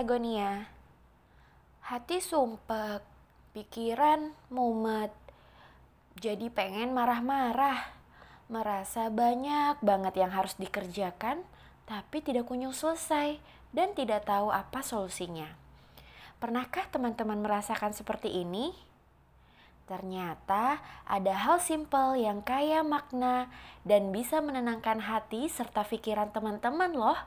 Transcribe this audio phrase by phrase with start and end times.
[0.00, 0.64] Hexagonia.
[1.84, 3.04] Hati sumpek,
[3.52, 5.12] pikiran mumet.
[6.16, 7.84] Jadi pengen marah-marah.
[8.48, 11.44] Merasa banyak banget yang harus dikerjakan,
[11.84, 13.44] tapi tidak kunjung selesai
[13.76, 15.52] dan tidak tahu apa solusinya.
[16.40, 18.72] Pernahkah teman-teman merasakan seperti ini?
[19.84, 23.52] Ternyata ada hal simpel yang kaya makna
[23.84, 27.20] dan bisa menenangkan hati serta pikiran teman-teman loh.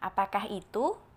[0.00, 1.11] Apakah itu?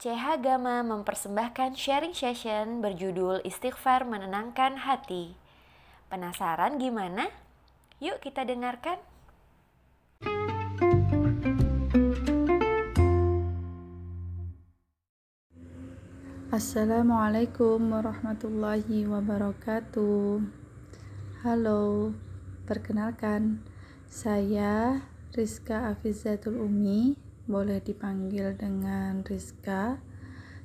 [0.00, 5.36] CH Gama mempersembahkan sharing session berjudul Istighfar Menenangkan Hati.
[6.08, 7.28] Penasaran gimana?
[8.00, 8.96] Yuk kita dengarkan.
[16.48, 20.40] Assalamualaikum warahmatullahi wabarakatuh.
[21.44, 22.16] Halo,
[22.64, 23.60] perkenalkan
[24.08, 25.04] saya
[25.36, 27.20] Rizka Afizatul Umi,
[27.50, 29.98] boleh dipanggil dengan Rizka.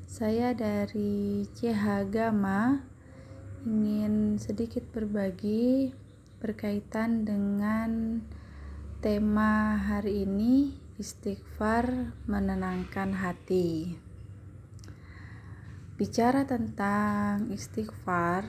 [0.05, 2.77] Saya dari CH Gama
[3.65, 5.89] ingin sedikit berbagi
[6.37, 8.21] berkaitan dengan
[9.01, 13.97] tema hari ini istighfar menenangkan hati.
[15.97, 18.45] Bicara tentang istighfar,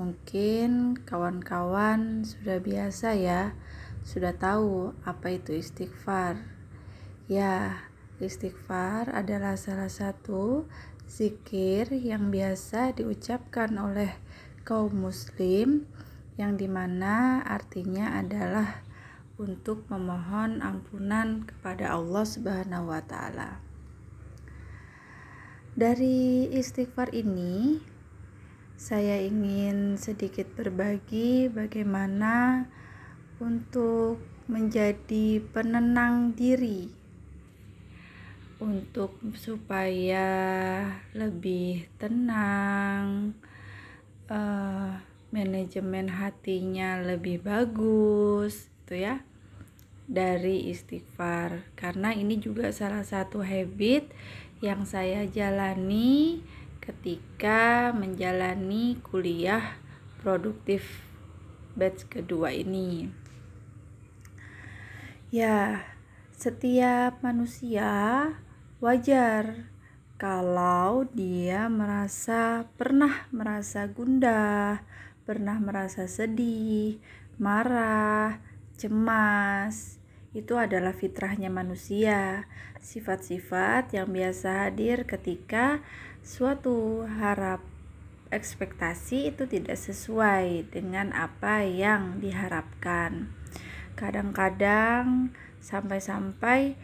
[0.00, 3.52] mungkin kawan-kawan sudah biasa ya
[4.00, 6.55] sudah tahu apa itu istighfar.
[7.26, 7.82] Ya,
[8.22, 10.62] istighfar adalah salah satu
[11.10, 14.14] zikir yang biasa diucapkan oleh
[14.62, 15.90] kaum muslim
[16.38, 18.86] yang di mana artinya adalah
[19.42, 23.58] untuk memohon ampunan kepada Allah Subhanahu wa Ta'ala.
[25.74, 27.82] Dari istighfar ini,
[28.78, 32.70] saya ingin sedikit berbagi bagaimana
[33.42, 36.95] untuk menjadi penenang diri
[38.56, 40.28] untuk supaya
[41.12, 43.36] lebih tenang
[44.32, 44.96] uh,
[45.28, 49.20] manajemen hatinya lebih bagus itu ya
[50.06, 54.08] dari istighfar karena ini juga salah satu habit
[54.64, 56.40] yang saya jalani
[56.80, 59.74] ketika menjalani kuliah
[60.22, 61.02] produktif
[61.74, 63.10] batch kedua ini.
[65.34, 65.82] Ya,
[66.36, 68.28] setiap manusia
[68.84, 69.72] wajar
[70.20, 74.84] kalau dia merasa pernah merasa gundah,
[75.24, 77.00] pernah merasa sedih,
[77.40, 78.44] marah,
[78.76, 79.96] cemas.
[80.36, 82.44] Itu adalah fitrahnya manusia,
[82.84, 85.80] sifat-sifat yang biasa hadir ketika
[86.20, 87.64] suatu harap
[88.28, 93.32] ekspektasi itu tidak sesuai dengan apa yang diharapkan
[93.96, 95.32] kadang-kadang
[95.66, 96.78] sampai-sampai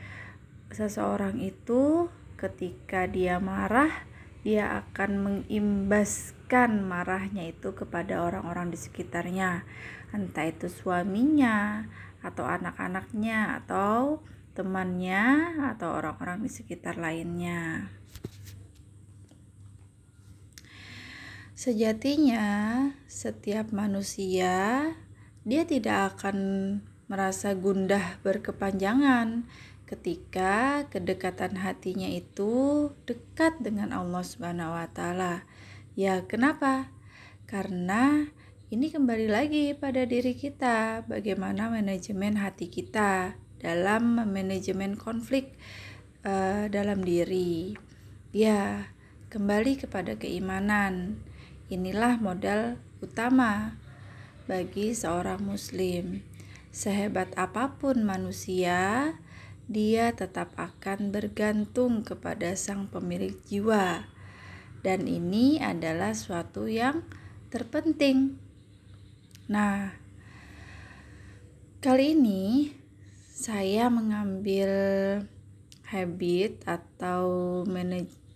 [0.75, 4.11] seseorang itu ketika dia marah
[4.43, 9.63] dia akan mengimbaskan marahnya itu kepada orang-orang di sekitarnya.
[10.11, 11.87] Entah itu suaminya
[12.27, 14.19] atau anak-anaknya atau
[14.59, 17.87] temannya atau orang-orang di sekitar lainnya.
[21.55, 22.51] Sejatinya,
[23.07, 24.91] setiap manusia
[25.47, 26.39] dia tidak akan
[27.13, 29.45] merasa gundah berkepanjangan
[29.85, 35.45] ketika kedekatan hatinya itu dekat dengan Allah Subhanahu wa taala.
[35.93, 36.89] Ya, kenapa?
[37.45, 38.33] Karena
[38.73, 45.53] ini kembali lagi pada diri kita, bagaimana manajemen hati kita dalam manajemen konflik
[46.25, 47.77] uh, dalam diri.
[48.33, 48.89] Ya,
[49.29, 51.21] kembali kepada keimanan.
[51.69, 53.77] Inilah modal utama
[54.49, 56.32] bagi seorang Muslim.
[56.73, 59.13] Sehebat apa pun manusia,
[59.69, 64.09] dia tetap akan bergantung kepada sang pemilik jiwa,
[64.81, 67.05] dan ini adalah suatu yang
[67.53, 68.41] terpenting.
[69.53, 69.93] Nah,
[71.85, 72.73] kali ini
[73.29, 74.73] saya mengambil
[75.93, 77.61] habit atau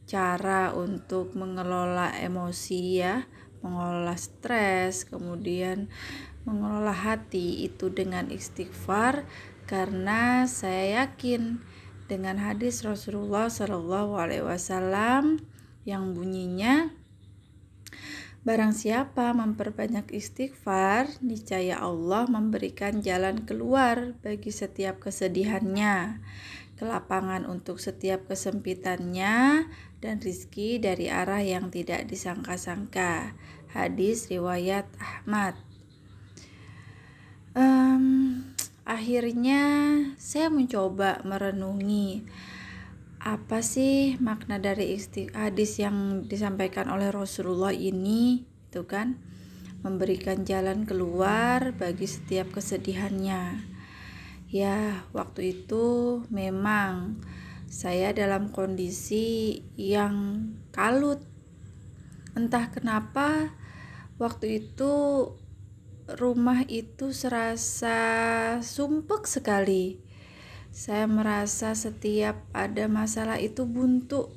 [0.04, 3.24] cara untuk mengelola emosi ya,
[3.64, 5.88] mengelola stres, kemudian
[6.46, 9.26] mengelola hati itu dengan istighfar
[9.66, 11.58] karena saya yakin
[12.06, 15.42] dengan hadis Rasulullah Shallallahu Alaihi Wasallam
[15.82, 16.94] yang bunyinya
[18.46, 26.22] Barang siapa memperbanyak istighfar, niscaya Allah memberikan jalan keluar bagi setiap kesedihannya,
[26.78, 29.66] kelapangan untuk setiap kesempitannya,
[29.98, 33.34] dan rizki dari arah yang tidak disangka-sangka.
[33.74, 35.58] Hadis riwayat Ahmad
[38.96, 39.62] akhirnya
[40.16, 42.24] saya mencoba merenungi
[43.20, 44.96] apa sih makna dari
[45.36, 49.20] hadis yang disampaikan oleh Rasulullah ini itu kan?
[49.84, 53.60] Memberikan jalan keluar bagi setiap kesedihannya.
[54.48, 57.20] Ya waktu itu memang
[57.68, 61.20] saya dalam kondisi yang kalut.
[62.32, 63.52] Entah kenapa
[64.16, 64.94] waktu itu
[66.06, 67.98] rumah itu serasa
[68.62, 70.06] sumpek sekali
[70.76, 74.28] saya merasa setiap ada masalah itu buntu.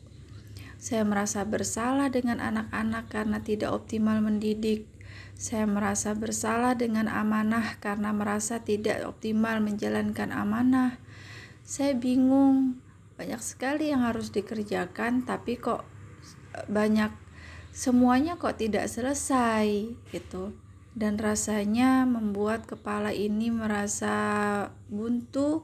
[0.79, 4.87] Saya merasa bersalah dengan anak-anak karena tidak optimal mendidik.
[5.35, 10.95] Saya merasa bersalah dengan amanah karena merasa tidak optimal menjalankan amanah.
[11.67, 12.79] Saya bingung,
[13.19, 15.83] banyak sekali yang harus dikerjakan, tapi kok
[16.71, 17.11] banyak
[17.75, 20.55] semuanya kok tidak selesai gitu.
[20.99, 24.11] Dan rasanya membuat kepala ini merasa
[24.91, 25.63] buntu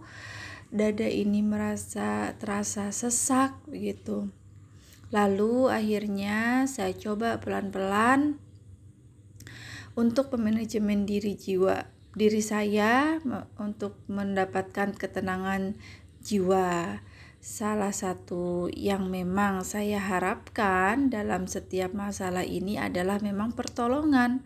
[0.72, 4.32] dada ini merasa terasa sesak begitu.
[5.12, 8.40] Lalu akhirnya saya coba pelan-pelan
[10.00, 13.20] untuk memanajemen diri jiwa diri saya
[13.60, 15.76] untuk mendapatkan ketenangan
[16.24, 17.04] jiwa.
[17.46, 24.42] Salah satu yang memang saya harapkan dalam setiap masalah ini adalah memang pertolongan.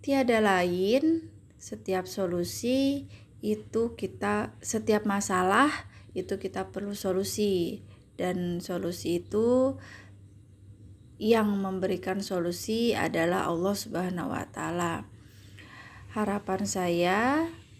[0.00, 1.28] Tiada lain,
[1.60, 3.04] setiap solusi
[3.44, 5.68] itu kita setiap masalah
[6.16, 7.84] itu kita perlu solusi
[8.16, 9.76] dan solusi itu
[11.20, 15.04] yang memberikan solusi adalah Allah Subhanahu wa taala.
[16.16, 17.20] Harapan saya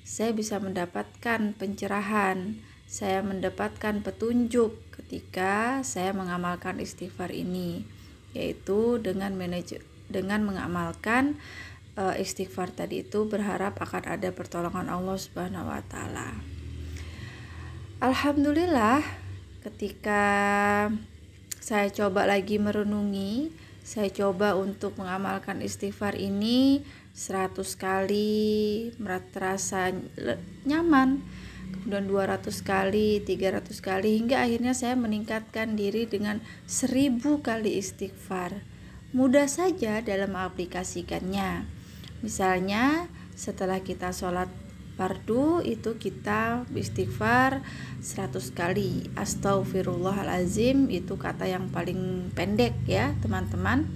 [0.05, 7.89] saya bisa mendapatkan pencerahan, saya mendapatkan petunjuk ketika saya mengamalkan istighfar ini
[8.37, 11.39] yaitu dengan manajer dengan mengamalkan
[11.99, 16.39] uh, istighfar tadi itu berharap akan ada pertolongan Allah Subhanahu wa taala.
[18.01, 19.03] Alhamdulillah
[19.61, 20.23] ketika
[21.61, 23.53] saya coba lagi merenungi,
[23.85, 26.81] saya coba untuk mengamalkan istighfar ini
[27.13, 28.91] 100 kali
[29.33, 29.93] terasa
[30.65, 31.21] nyaman.
[31.71, 38.65] Kemudian 200 kali 300 kali hingga akhirnya saya meningkatkan diri dengan 1000 kali istighfar.
[39.15, 41.80] Mudah saja dalam mengaplikasikannya
[42.21, 44.49] Misalnya setelah kita sholat
[45.01, 47.65] fardu itu kita istighfar
[48.05, 49.09] 100 kali.
[49.17, 53.89] Astaghfirullahalazim itu kata yang paling pendek ya teman-teman.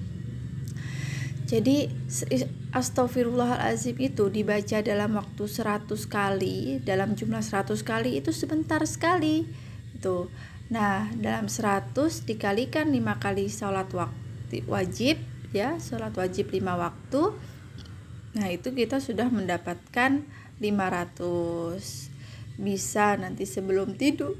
[1.44, 1.92] Jadi
[2.72, 9.44] Astaghfirullahalazim itu dibaca dalam waktu 100 kali dalam jumlah 100 kali itu sebentar sekali.
[9.92, 10.32] Itu.
[10.72, 13.92] Nah dalam 100 dikalikan 5 kali sholat
[14.64, 15.20] wajib
[15.52, 17.22] ya sholat wajib 5 waktu
[18.34, 20.26] Nah, itu kita sudah mendapatkan
[20.58, 22.10] 500.
[22.58, 24.38] Bisa nanti sebelum tidur,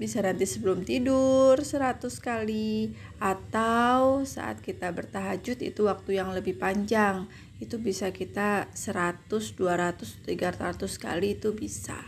[0.00, 7.28] bisa nanti sebelum tidur 100 kali atau saat kita bertahajud itu waktu yang lebih panjang.
[7.60, 12.00] Itu bisa kita 100, 200, 300 kali itu bisa.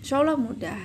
[0.00, 0.80] Insya Allah mudah.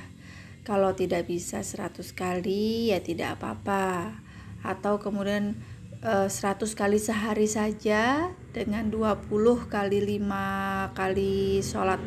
[0.63, 4.15] Kalau tidak bisa 100 kali ya tidak apa-apa.
[4.63, 5.59] Atau kemudian
[6.03, 9.31] 100 eh, kali sehari saja dengan 20
[9.71, 12.03] kali 5 kali sholat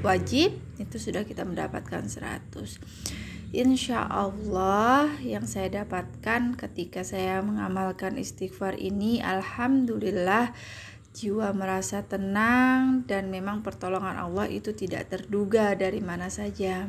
[0.00, 2.80] wajib itu sudah kita mendapatkan 100
[3.50, 10.56] Insya Allah yang saya dapatkan ketika saya mengamalkan istighfar ini Alhamdulillah
[11.12, 16.88] jiwa merasa tenang dan memang pertolongan Allah itu tidak terduga dari mana saja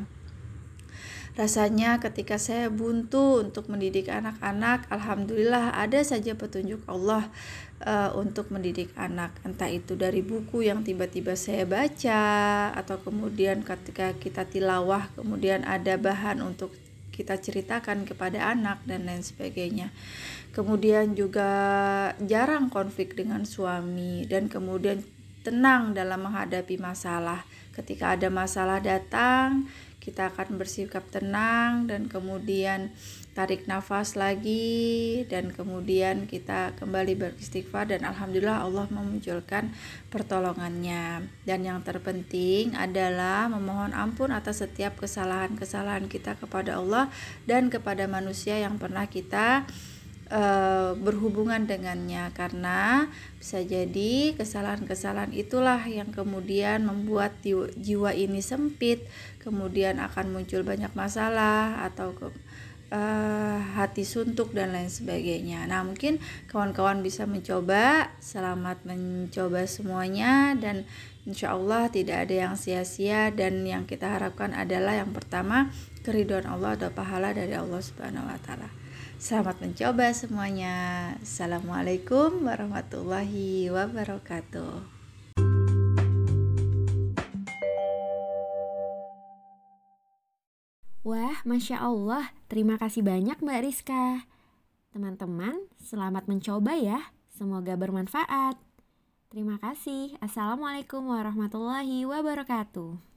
[1.32, 7.32] Rasanya ketika saya buntu untuk mendidik anak-anak, alhamdulillah ada saja petunjuk Allah
[7.80, 9.32] uh, untuk mendidik anak.
[9.40, 15.96] Entah itu dari buku yang tiba-tiba saya baca atau kemudian ketika kita tilawah kemudian ada
[15.96, 16.76] bahan untuk
[17.16, 19.88] kita ceritakan kepada anak dan lain sebagainya.
[20.52, 21.48] Kemudian juga
[22.20, 25.00] jarang konflik dengan suami dan kemudian
[25.44, 27.44] tenang dalam menghadapi masalah.
[27.72, 29.64] Ketika ada masalah datang,
[30.02, 32.90] kita akan bersikap tenang dan kemudian
[33.38, 39.70] tarik nafas lagi dan kemudian kita kembali beristighfar dan alhamdulillah Allah memunculkan
[40.10, 41.30] pertolongannya.
[41.46, 47.06] Dan yang terpenting adalah memohon ampun atas setiap kesalahan-kesalahan kita kepada Allah
[47.46, 49.70] dan kepada manusia yang pernah kita
[50.32, 57.36] uh, berhubungan dengannya karena bisa jadi kesalahan-kesalahan itulah yang kemudian membuat
[57.76, 59.04] jiwa ini sempit,
[59.44, 62.32] kemudian akan muncul banyak masalah atau ke,
[62.92, 65.68] uh, hati suntuk dan lain sebagainya.
[65.68, 68.12] Nah, mungkin kawan-kawan bisa mencoba.
[68.18, 70.88] Selamat mencoba semuanya dan
[71.28, 75.70] insya Allah tidak ada yang sia-sia dan yang kita harapkan adalah yang pertama
[76.02, 78.81] keriduan Allah atau pahala dari Allah Subhanahu wa taala.
[79.22, 80.74] Selamat mencoba semuanya.
[81.22, 84.82] Assalamualaikum warahmatullahi wabarakatuh.
[91.06, 92.34] Wah, Masya Allah.
[92.50, 94.26] Terima kasih banyak Mbak Rizka.
[94.90, 97.14] Teman-teman, selamat mencoba ya.
[97.30, 98.58] Semoga bermanfaat.
[99.30, 100.18] Terima kasih.
[100.18, 103.11] Assalamualaikum warahmatullahi wabarakatuh.